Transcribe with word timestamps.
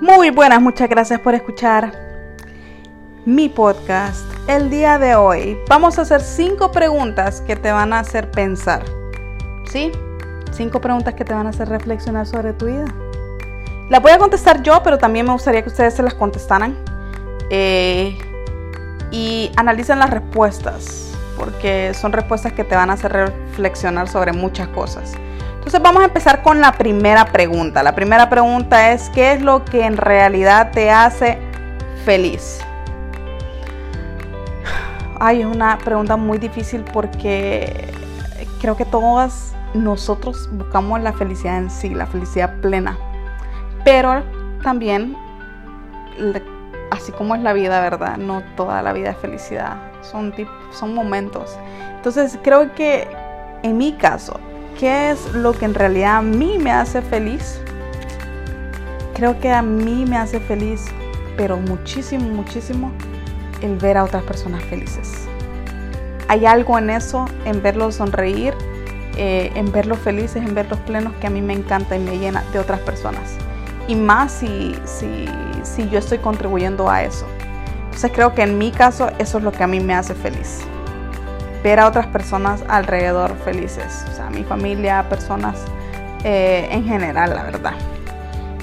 Muy 0.00 0.30
buenas, 0.30 0.62
muchas 0.62 0.88
gracias 0.88 1.20
por 1.20 1.34
escuchar 1.34 1.92
mi 3.26 3.50
podcast. 3.50 4.24
El 4.48 4.70
día 4.70 4.98
de 4.98 5.14
hoy 5.14 5.58
vamos 5.68 5.98
a 5.98 6.02
hacer 6.02 6.22
cinco 6.22 6.72
preguntas 6.72 7.42
que 7.42 7.54
te 7.54 7.70
van 7.70 7.92
a 7.92 7.98
hacer 7.98 8.30
pensar. 8.30 8.82
¿Sí? 9.70 9.92
Cinco 10.52 10.80
preguntas 10.80 11.12
que 11.12 11.22
te 11.22 11.34
van 11.34 11.46
a 11.46 11.50
hacer 11.50 11.68
reflexionar 11.68 12.26
sobre 12.26 12.54
tu 12.54 12.64
vida. 12.64 12.86
Las 13.90 14.00
voy 14.00 14.12
a 14.12 14.18
contestar 14.18 14.62
yo, 14.62 14.82
pero 14.82 14.96
también 14.96 15.26
me 15.26 15.32
gustaría 15.32 15.60
que 15.60 15.68
ustedes 15.68 15.92
se 15.92 16.02
las 16.02 16.14
contestaran. 16.14 16.78
Eh, 17.50 18.16
y 19.10 19.52
analicen 19.56 19.98
las 19.98 20.08
respuestas, 20.08 21.12
porque 21.36 21.92
son 21.92 22.12
respuestas 22.12 22.54
que 22.54 22.64
te 22.64 22.74
van 22.74 22.88
a 22.88 22.94
hacer 22.94 23.12
reflexionar 23.12 24.08
sobre 24.08 24.32
muchas 24.32 24.68
cosas. 24.68 25.12
Entonces 25.60 25.82
vamos 25.82 26.00
a 26.00 26.06
empezar 26.06 26.42
con 26.42 26.62
la 26.62 26.72
primera 26.72 27.26
pregunta. 27.26 27.82
La 27.82 27.94
primera 27.94 28.30
pregunta 28.30 28.92
es, 28.92 29.10
¿qué 29.10 29.34
es 29.34 29.42
lo 29.42 29.62
que 29.62 29.84
en 29.84 29.98
realidad 29.98 30.70
te 30.70 30.90
hace 30.90 31.38
feliz? 32.06 32.60
Ay, 35.20 35.42
es 35.42 35.46
una 35.46 35.76
pregunta 35.76 36.16
muy 36.16 36.38
difícil 36.38 36.82
porque 36.94 37.92
creo 38.58 38.74
que 38.74 38.86
todas 38.86 39.54
nosotros 39.74 40.48
buscamos 40.50 41.02
la 41.02 41.12
felicidad 41.12 41.58
en 41.58 41.68
sí, 41.68 41.90
la 41.90 42.06
felicidad 42.06 42.58
plena. 42.62 42.96
Pero 43.84 44.22
también, 44.62 45.14
así 46.90 47.12
como 47.12 47.34
es 47.34 47.42
la 47.42 47.52
vida, 47.52 47.82
¿verdad? 47.82 48.16
No 48.16 48.42
toda 48.56 48.80
la 48.80 48.94
vida 48.94 49.10
es 49.10 49.18
felicidad, 49.18 49.76
son, 50.00 50.32
son 50.72 50.94
momentos. 50.94 51.54
Entonces 51.96 52.38
creo 52.42 52.74
que 52.74 53.06
en 53.62 53.76
mi 53.76 53.92
caso, 53.92 54.40
¿qué 54.80 55.10
es 55.10 55.34
lo 55.34 55.52
que 55.52 55.66
en 55.66 55.74
realidad 55.74 56.16
a 56.16 56.22
mí 56.22 56.56
me 56.58 56.72
hace 56.72 57.02
feliz? 57.02 57.60
Creo 59.14 59.38
que 59.38 59.52
a 59.52 59.60
mí 59.60 60.06
me 60.08 60.16
hace 60.16 60.40
feliz, 60.40 60.86
pero 61.36 61.58
muchísimo, 61.58 62.26
muchísimo, 62.30 62.90
el 63.60 63.76
ver 63.76 63.98
a 63.98 64.04
otras 64.04 64.22
personas 64.22 64.64
felices. 64.64 65.28
Hay 66.28 66.46
algo 66.46 66.78
en 66.78 66.88
eso, 66.88 67.26
en 67.44 67.62
verlos 67.62 67.96
sonreír, 67.96 68.54
eh, 69.18 69.52
en 69.54 69.70
verlos 69.70 69.98
felices, 69.98 70.36
en 70.36 70.54
verlos 70.54 70.78
plenos, 70.80 71.12
que 71.20 71.26
a 71.26 71.30
mí 71.30 71.42
me 71.42 71.52
encanta 71.52 71.94
y 71.94 71.98
me 71.98 72.18
llena 72.18 72.42
de 72.50 72.58
otras 72.58 72.80
personas. 72.80 73.36
Y 73.86 73.96
más 73.96 74.32
si, 74.32 74.74
si, 74.86 75.26
si 75.62 75.90
yo 75.90 75.98
estoy 75.98 76.18
contribuyendo 76.18 76.88
a 76.88 77.02
eso. 77.02 77.26
Entonces 77.84 78.12
creo 78.14 78.34
que 78.34 78.42
en 78.42 78.56
mi 78.56 78.70
caso 78.70 79.10
eso 79.18 79.38
es 79.38 79.44
lo 79.44 79.52
que 79.52 79.62
a 79.62 79.66
mí 79.66 79.80
me 79.80 79.92
hace 79.92 80.14
feliz 80.14 80.60
ver 81.62 81.80
a 81.80 81.88
otras 81.88 82.06
personas 82.06 82.62
alrededor 82.68 83.36
felices, 83.44 84.04
o 84.10 84.14
sea, 84.14 84.30
mi 84.30 84.44
familia, 84.44 85.06
personas 85.08 85.56
eh, 86.24 86.68
en 86.70 86.84
general, 86.84 87.34
la 87.34 87.42
verdad. 87.42 87.74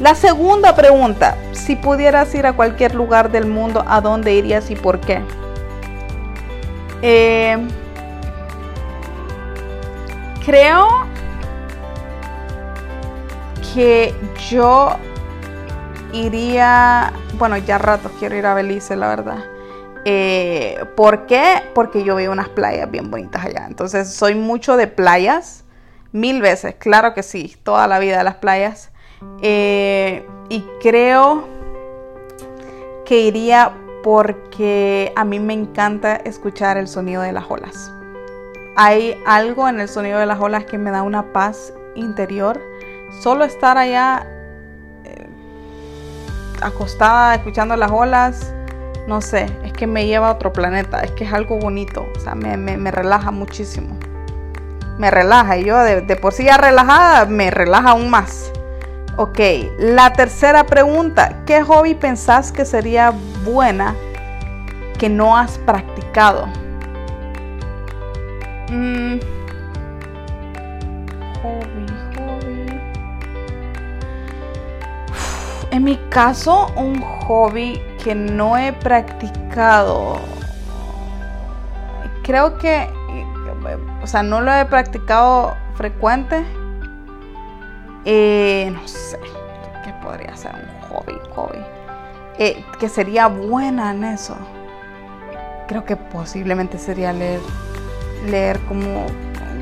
La 0.00 0.14
segunda 0.14 0.74
pregunta, 0.76 1.36
si 1.52 1.74
pudieras 1.76 2.34
ir 2.34 2.46
a 2.46 2.52
cualquier 2.52 2.94
lugar 2.94 3.30
del 3.30 3.46
mundo, 3.46 3.82
¿a 3.86 4.00
dónde 4.00 4.34
irías 4.34 4.70
y 4.70 4.76
por 4.76 5.00
qué? 5.00 5.22
Eh, 7.00 7.56
creo 10.44 11.06
que 13.74 14.14
yo 14.50 14.96
iría, 16.12 17.12
bueno, 17.38 17.56
ya 17.56 17.78
rato 17.78 18.10
quiero 18.18 18.36
ir 18.36 18.46
a 18.46 18.54
Belice, 18.54 18.96
la 18.96 19.08
verdad. 19.08 19.55
Eh, 20.08 20.84
¿Por 20.94 21.26
qué? 21.26 21.64
Porque 21.74 22.04
yo 22.04 22.14
veo 22.14 22.30
unas 22.30 22.48
playas 22.48 22.88
bien 22.88 23.10
bonitas 23.10 23.44
allá. 23.44 23.66
Entonces 23.66 24.08
soy 24.08 24.36
mucho 24.36 24.76
de 24.76 24.86
playas, 24.86 25.64
mil 26.12 26.40
veces, 26.40 26.76
claro 26.76 27.12
que 27.12 27.24
sí, 27.24 27.56
toda 27.64 27.88
la 27.88 27.98
vida 27.98 28.18
de 28.18 28.22
las 28.22 28.36
playas. 28.36 28.92
Eh, 29.42 30.24
y 30.48 30.64
creo 30.80 31.48
que 33.04 33.18
iría 33.18 33.72
porque 34.04 35.12
a 35.16 35.24
mí 35.24 35.40
me 35.40 35.54
encanta 35.54 36.14
escuchar 36.14 36.76
el 36.76 36.86
sonido 36.86 37.22
de 37.22 37.32
las 37.32 37.46
olas. 37.48 37.90
Hay 38.76 39.20
algo 39.26 39.68
en 39.68 39.80
el 39.80 39.88
sonido 39.88 40.20
de 40.20 40.26
las 40.26 40.38
olas 40.38 40.66
que 40.66 40.78
me 40.78 40.92
da 40.92 41.02
una 41.02 41.32
paz 41.32 41.72
interior. 41.96 42.60
Solo 43.22 43.44
estar 43.44 43.76
allá 43.76 44.24
eh, 45.04 45.26
acostada 46.62 47.34
escuchando 47.34 47.74
las 47.74 47.90
olas 47.90 48.52
no 49.06 49.20
sé, 49.20 49.46
que 49.76 49.86
me 49.86 50.06
lleva 50.06 50.28
a 50.28 50.32
otro 50.32 50.52
planeta, 50.52 51.00
es 51.02 51.12
que 51.12 51.24
es 51.24 51.32
algo 51.32 51.58
bonito, 51.58 52.08
o 52.16 52.20
sea, 52.20 52.34
me, 52.34 52.90
relaja 52.90 53.30
muchísimo. 53.30 53.96
Me 54.98 55.10
relaja 55.10 55.58
y 55.58 55.64
yo 55.64 55.78
de, 55.78 56.16
por 56.16 56.32
sí 56.32 56.44
ya 56.44 56.56
relajada, 56.56 57.26
me 57.26 57.50
relaja 57.50 57.90
aún 57.90 58.10
más. 58.10 58.50
Ok, 59.18 59.38
la 59.78 60.12
tercera 60.12 60.64
pregunta, 60.64 61.42
¿qué 61.46 61.62
hobby 61.62 61.94
pensás 61.94 62.50
que 62.50 62.64
sería 62.64 63.12
buena 63.44 63.94
que 64.98 65.08
no 65.08 65.36
has 65.36 65.58
practicado? 65.58 66.46
Mm. 68.70 69.18
Hobby, 71.42 71.86
hobby. 72.16 72.80
En 75.70 75.84
mi 75.84 75.96
caso, 76.10 76.72
un 76.76 77.00
hobby 77.00 77.80
que 78.06 78.14
no 78.14 78.56
he 78.56 78.72
practicado. 78.72 80.20
Creo 82.22 82.56
que, 82.56 82.88
o 84.00 84.06
sea, 84.06 84.22
no 84.22 84.40
lo 84.40 84.54
he 84.54 84.64
practicado 84.66 85.56
frecuente. 85.74 86.44
Eh, 88.04 88.70
no 88.72 88.86
sé, 88.86 89.18
¿qué 89.82 89.92
podría 90.04 90.36
ser 90.36 90.52
un 90.54 90.88
hobby? 90.88 91.18
hobby? 91.34 91.58
Eh, 92.38 92.64
que 92.78 92.88
sería 92.88 93.26
buena 93.26 93.90
en 93.90 94.04
eso. 94.04 94.36
Creo 95.66 95.84
que 95.84 95.96
posiblemente 95.96 96.78
sería 96.78 97.12
leer, 97.12 97.40
leer 98.28 98.60
como 98.68 99.06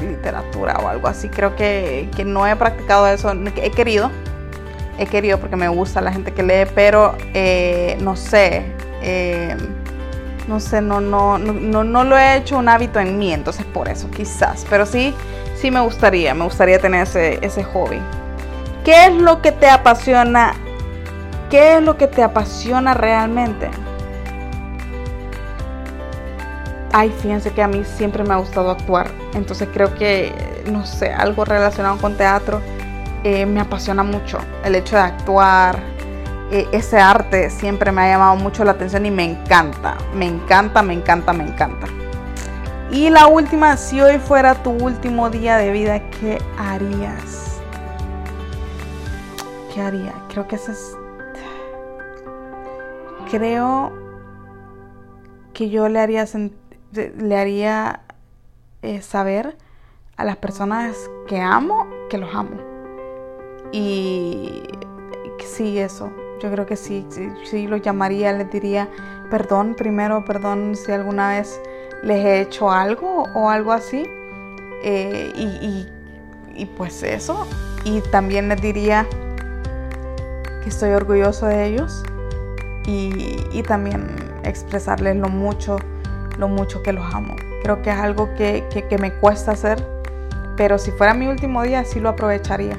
literatura 0.03 0.77
o 0.83 0.89
algo 0.89 1.09
así. 1.09 1.31
Creo 1.31 1.57
que, 1.57 2.11
que 2.15 2.27
no 2.27 2.47
he 2.47 2.55
practicado 2.57 3.07
eso. 3.09 3.33
He 3.57 3.71
querido, 3.71 4.11
he 4.99 5.07
querido 5.07 5.39
porque 5.39 5.57
me 5.57 5.69
gusta 5.69 6.01
la 6.01 6.13
gente 6.13 6.33
que 6.33 6.43
lee, 6.43 6.71
pero 6.75 7.17
eh, 7.35 7.97
no 8.01 8.17
sé, 8.17 8.65
eh, 9.03 9.57
no 10.49 10.61
sé, 10.61 10.81
no, 10.81 11.01
no, 11.01 11.39
no, 11.39 11.85
no 11.85 12.05
lo 12.05 12.19
he 12.19 12.37
hecho 12.37 12.59
un 12.59 12.69
hábito 12.69 13.01
en 13.01 13.19
mí, 13.19 13.33
entonces 13.33 13.65
por 13.67 13.89
eso 13.89 14.11
quizás, 14.11 14.67
pero 14.69 14.87
sí, 14.87 15.15
sí 15.57 15.71
me 15.71 15.81
gustaría, 15.81 16.35
me 16.35 16.45
gustaría 16.45 16.79
tener 16.79 17.03
ese, 17.03 17.39
ese 17.45 17.65
hobby. 17.65 18.01
¿Qué 18.85 19.07
es 19.07 19.15
lo 19.15 19.41
que 19.41 19.53
te 19.53 19.69
apasiona? 19.69 20.55
¿Qué 21.51 21.77
es 21.77 21.83
lo 21.83 21.97
que 21.97 22.07
te 22.07 22.23
apasiona 22.23 22.95
realmente? 22.95 23.71
Ay, 26.93 27.13
fíjense 27.23 27.51
que 27.51 27.63
a 27.63 27.67
mí 27.67 27.83
siempre 27.97 28.23
me 28.23 28.35
ha 28.35 28.37
gustado 28.37 28.71
actuar, 28.71 29.11
entonces 29.35 29.69
creo 29.73 29.95
que, 29.95 30.33
no 30.71 30.87
sé, 30.87 31.13
algo 31.13 31.45
relacionado 31.45 31.97
con 31.97 32.17
teatro 32.17 32.61
eh, 33.25 33.47
me 33.47 33.61
apasiona 33.61 34.03
mucho. 34.03 34.39
El 34.63 34.75
hecho 34.75 34.97
de 34.97 35.03
actuar, 35.03 35.79
eh, 36.51 36.69
ese 36.73 37.01
arte 37.01 37.49
siempre 37.49 37.91
me 37.91 38.03
ha 38.03 38.09
llamado 38.09 38.37
mucho 38.37 38.65
la 38.65 38.73
atención 38.73 39.07
y 39.07 39.11
me 39.11 39.25
encanta, 39.25 39.97
me 40.15 40.27
encanta, 40.27 40.83
me 40.83 40.93
encanta, 40.93 41.33
me 41.33 41.45
encanta. 41.45 41.87
Y 42.91 43.09
la 43.09 43.27
última, 43.27 43.79
si 43.79 44.01
hoy 44.03 44.19
fuera 44.19 44.63
tu 44.63 44.71
último 44.71 45.31
día 45.31 45.57
de 45.57 45.73
vida, 45.73 46.11
¿qué 46.11 46.39
harías? 46.59 47.61
¿Qué 49.73 49.81
haría? 49.81 50.13
Creo 50.29 50.47
que 50.47 50.57
eso 50.57 50.73
es... 50.73 50.97
Creo 53.31 53.91
que 55.55 55.71
yo 55.71 55.89
le 55.89 55.99
haría, 55.99 56.27
le 56.93 57.39
haría 57.39 58.01
eh, 58.83 59.01
saber 59.01 59.57
a 60.17 60.25
las 60.25 60.37
personas 60.37 60.95
que 61.27 61.41
amo 61.41 61.89
que 62.11 62.19
los 62.19 62.33
amo 62.35 62.74
y 63.73 64.63
sí, 65.45 65.79
eso. 65.79 66.11
Yo 66.41 66.51
creo 66.51 66.67
que 66.67 66.77
sí, 66.77 67.07
sí, 67.45 67.67
lo 67.67 67.77
llamaría, 67.77 68.33
les 68.33 68.51
diría 68.51 68.89
perdón 69.31 69.75
primero, 69.75 70.25
perdón 70.25 70.75
si 70.75 70.93
alguna 70.93 71.31
vez 71.31 71.61
les 72.03 72.25
he 72.25 72.41
hecho 72.43 72.71
algo 72.71 73.25
o 73.35 73.49
algo 73.49 73.73
así. 73.73 74.05
Eh, 74.83 75.33
y, 76.57 76.67
pues 76.77 77.03
eso. 77.03 77.47
Y 77.85 78.01
también 78.13 78.49
les 78.49 78.61
diría 78.61 79.07
que 80.63 80.69
estoy 80.69 80.91
orgulloso 80.91 81.47
de 81.47 81.67
ellos 81.67 82.03
y, 82.87 83.63
también 83.63 84.15
expresarles 84.45 85.17
lo 85.17 85.29
mucho, 85.29 85.79
lo 86.39 86.49
mucho 86.49 86.83
que 86.83 86.93
los 86.93 87.15
amo. 87.15 87.35
Creo 87.63 87.81
que 87.81 87.91
es 87.91 87.97
algo 87.97 88.35
que, 88.35 88.65
que 88.71 88.99
me 88.99 89.15
cuesta 89.15 89.53
hacer, 89.53 89.83
pero 90.57 90.79
si 90.79 90.91
fuera 90.91 91.15
mi 91.15 91.27
último 91.27 91.63
día 91.63 91.85
sí 91.85 91.99
lo 91.99 92.11
aprovecharía 92.11 92.79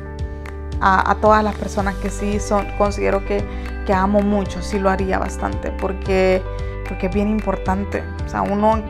a, 0.81 1.15
todas 1.21 1.43
las 1.43 1.55
personas 1.55 1.95
que 1.95 2.09
sí 2.09 2.39
son, 2.39 2.67
considero 2.77 3.25
que, 3.25 3.43
que, 3.85 3.93
amo 3.93 4.21
mucho, 4.21 4.61
sí 4.61 4.79
lo 4.79 4.89
haría 4.89 5.19
bastante, 5.19 5.71
porque, 5.71 6.41
porque 6.87 7.07
es 7.07 7.13
bien 7.13 7.29
importante. 7.29 8.03
O 8.25 8.29
sea, 8.29 8.41
uno 8.41 8.81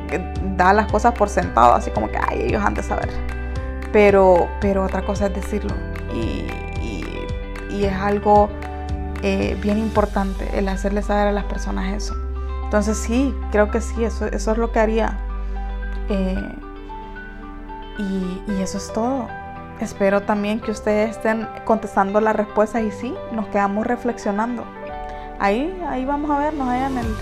da 0.55 0.73
las 0.73 0.91
cosas 0.91 1.13
por 1.13 1.29
sentado, 1.29 1.73
así 1.73 1.91
como 1.91 2.09
que, 2.09 2.17
ay, 2.17 2.43
ellos 2.43 2.63
han 2.63 2.73
de 2.73 2.83
saber. 2.83 3.09
Pero, 3.91 4.49
pero 4.59 4.83
otra 4.83 5.05
cosa 5.05 5.27
es 5.27 5.35
decirlo. 5.35 5.73
Y, 6.13 6.47
y, 6.81 7.83
es 7.83 7.93
algo 7.93 8.49
eh, 9.21 9.57
bien 9.61 9.77
importante 9.77 10.49
el 10.57 10.69
hacerle 10.69 11.01
saber 11.01 11.27
a 11.27 11.31
las 11.33 11.43
personas 11.43 11.93
eso. 11.93 12.15
Entonces 12.63 12.97
sí, 12.97 13.35
creo 13.51 13.69
que 13.69 13.81
sí, 13.81 14.05
eso, 14.05 14.25
eso 14.27 14.51
es 14.53 14.57
lo 14.57 14.71
que 14.71 14.79
haría. 14.79 15.19
Eh, 16.09 16.55
y, 17.97 18.41
y, 18.47 18.61
eso 18.61 18.77
es 18.77 18.91
todo. 18.93 19.27
Espero 19.81 20.21
también 20.21 20.59
que 20.59 20.71
ustedes 20.71 21.11
estén 21.11 21.47
contestando 21.65 22.21
las 22.21 22.35
respuestas 22.35 22.83
y 22.83 22.91
sí, 22.91 23.13
nos 23.31 23.47
quedamos 23.47 23.85
reflexionando. 23.85 24.63
Ahí, 25.39 25.77
ahí 25.89 26.05
vamos 26.05 26.31
a 26.31 26.39
vernos 26.39 26.67
allá 26.69 26.87
en 26.87 26.97
el, 26.97 27.15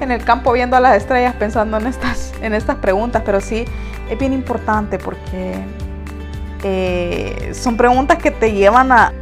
en 0.00 0.10
el 0.10 0.24
campo 0.24 0.52
viendo 0.52 0.76
a 0.76 0.80
las 0.80 0.96
estrellas 0.96 1.34
pensando 1.34 1.76
en 1.76 1.86
estas, 1.86 2.34
en 2.42 2.54
estas 2.54 2.76
preguntas, 2.76 3.22
pero 3.24 3.40
sí 3.40 3.64
es 4.10 4.18
bien 4.18 4.32
importante 4.32 4.98
porque 4.98 5.54
eh, 6.64 7.52
son 7.54 7.76
preguntas 7.76 8.18
que 8.18 8.32
te 8.32 8.52
llevan 8.52 8.90
a, 8.90 9.12